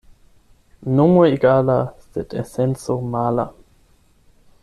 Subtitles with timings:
[0.99, 1.75] Nomo egala,
[2.15, 3.49] sed esenco mala.